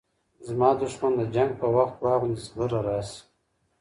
زما 0.47 0.69
دښمن 0.81 1.11
د 1.17 1.21
جنګ 1.35 1.51
په 1.61 1.67
وخت 1.75 1.95
واغوندي 2.03 2.41
زغره 2.47 2.79
راسي 2.87 3.19